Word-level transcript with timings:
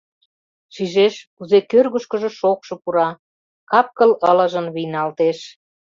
Шижеш, 0.73 1.15
кузе 1.35 1.59
кӧргышкыжӧ 1.71 2.29
шокшо 2.39 2.73
пура, 2.83 3.09
кап-кыл 3.71 4.11
ылыжын 4.29 4.67
вийналтеш. 4.75 5.39